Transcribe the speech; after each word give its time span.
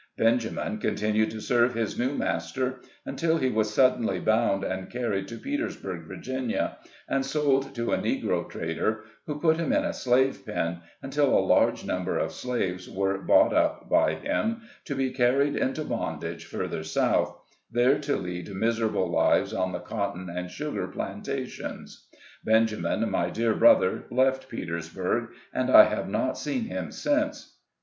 Benjamin 0.17 0.79
continued 0.79 1.29
to 1.29 1.39
serve 1.39 1.75
his 1.75 1.95
new 1.95 2.15
master, 2.15 2.79
until 3.05 3.37
he 3.37 3.49
was 3.51 3.71
suddenly 3.71 4.19
bound 4.19 4.63
and 4.63 4.89
carried 4.89 5.27
to 5.27 5.37
Petersburg, 5.37 6.07
Virginia, 6.07 6.79
and 7.07 7.23
sold 7.23 7.75
to 7.75 7.91
a 7.93 7.99
negro 7.99 8.49
trader, 8.49 9.03
who 9.27 9.39
put 9.39 9.57
him 9.57 9.71
in 9.71 9.85
a 9.85 9.93
slave 9.93 10.43
pen, 10.43 10.81
until 11.03 11.37
a 11.37 11.45
large 11.47 11.85
number 11.85 12.17
of 12.17 12.31
slaves 12.33 12.89
were 12.89 13.19
bought 13.21 13.53
up 13.53 13.91
by 13.91 14.15
him, 14.15 14.63
to 14.85 14.95
be 14.95 15.11
car 15.13 15.37
ried 15.37 15.55
into 15.55 15.83
bondage 15.83 16.45
further 16.47 16.83
South, 16.83 17.39
there 17.69 17.99
to 17.99 18.15
lead 18.17 18.49
miser 18.55 18.87
able 18.87 19.07
lives 19.11 19.53
on 19.53 19.71
the 19.71 19.79
cotton 19.79 20.31
and 20.31 20.49
sugar 20.49 20.87
plantations. 20.87 22.07
Ben 22.43 22.65
jamin, 22.65 23.07
my 23.07 23.29
dear 23.29 23.53
brother, 23.53 24.05
left 24.09 24.49
Petersburg, 24.49 25.29
and 25.53 25.69
I 25.69 25.83
have 25.83 26.09
not 26.09 26.39
seen 26.39 26.61
him 26.63 26.91
since. 26.91 27.59